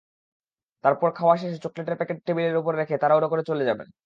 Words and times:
তারপর 0.83 1.09
খাওয়া 1.15 1.35
শেষে 1.37 1.57
চকলেটের 1.63 1.97
প্যাকেট 1.97 2.17
টেবিলের 2.25 2.55
ওপর 2.57 2.73
রেখে 2.75 2.95
তাড়াহুড়ো 2.97 3.27
করে 3.31 3.43
চলে 3.49 3.63
যাবেন। 3.65 3.87